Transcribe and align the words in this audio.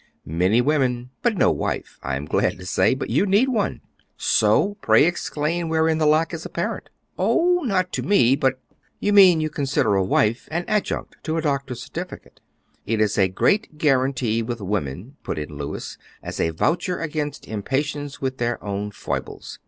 "Many 0.25 0.61
women, 0.61 1.11
but 1.21 1.37
no 1.37 1.51
wife, 1.51 1.99
I 2.01 2.15
am 2.15 2.25
glad 2.25 2.57
to 2.57 2.65
say. 2.65 2.95
But 2.95 3.11
you 3.11 3.23
need 3.27 3.49
one." 3.49 3.81
"So! 4.17 4.75
Pray 4.81 5.05
explain 5.05 5.69
wherein 5.69 5.99
the 5.99 6.07
lack 6.07 6.33
is 6.33 6.43
apparent." 6.43 6.89
"Oh, 7.19 7.61
not 7.61 7.91
to 7.93 8.01
me, 8.01 8.35
but" 8.35 8.59
"You 8.99 9.13
mean 9.13 9.41
you 9.41 9.51
consider 9.51 9.93
a 9.93 10.03
wife 10.03 10.47
an 10.49 10.65
adjunct 10.67 11.17
to 11.25 11.37
a 11.37 11.41
doctor's 11.43 11.83
certificate." 11.83 12.39
"It 12.83 12.99
is 12.99 13.15
a 13.15 13.27
great 13.27 13.77
guarantee 13.77 14.41
with 14.41 14.59
women," 14.59 15.17
put 15.21 15.37
in 15.37 15.55
Louis, 15.55 15.99
"as 16.23 16.39
a 16.39 16.49
voucher 16.49 16.99
against 16.99 17.47
impatience 17.47 18.19
with 18.19 18.39
their 18.39 18.57
own 18.63 18.89
foibles. 18.89 19.59